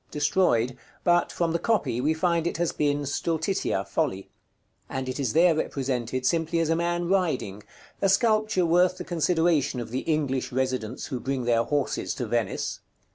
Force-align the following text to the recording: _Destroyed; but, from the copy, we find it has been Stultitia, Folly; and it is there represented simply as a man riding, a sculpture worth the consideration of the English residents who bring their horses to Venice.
_Destroyed; 0.11 0.75
but, 1.03 1.31
from 1.31 1.51
the 1.51 1.59
copy, 1.59 2.01
we 2.01 2.15
find 2.15 2.47
it 2.47 2.57
has 2.57 2.71
been 2.71 3.05
Stultitia, 3.05 3.85
Folly; 3.85 4.31
and 4.89 5.07
it 5.07 5.19
is 5.19 5.33
there 5.33 5.53
represented 5.53 6.25
simply 6.25 6.57
as 6.59 6.69
a 6.69 6.75
man 6.75 7.07
riding, 7.07 7.61
a 8.01 8.09
sculpture 8.09 8.65
worth 8.65 8.97
the 8.97 9.03
consideration 9.03 9.79
of 9.79 9.91
the 9.91 9.99
English 9.99 10.51
residents 10.51 11.05
who 11.05 11.19
bring 11.19 11.43
their 11.43 11.63
horses 11.65 12.15
to 12.15 12.25
Venice. 12.25 12.79